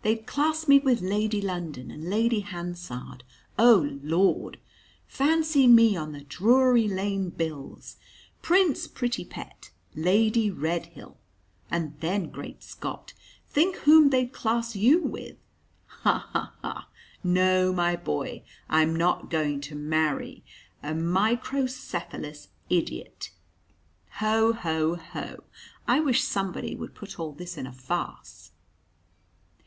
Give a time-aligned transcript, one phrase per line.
[0.00, 3.22] They'd class me with Lady London and Lady Hansard
[3.58, 4.58] oh, Lord!
[5.06, 7.96] Fancy me on the Drury Lane bills
[8.40, 11.18] Prince Prettypet, Lady Redhill.
[11.70, 13.12] And then, great Scot,
[13.50, 15.36] think whom they'd class you with.
[15.84, 16.28] Ha!
[16.32, 16.54] ha!
[16.62, 16.88] ha!
[17.22, 20.42] No, my boy, I'm not going to marry
[20.82, 23.32] a microcephalous idiot.
[24.12, 24.54] Ho!
[24.54, 24.94] ho!
[24.94, 25.44] ho!
[25.86, 28.52] I wish somebody would put all this in a farce."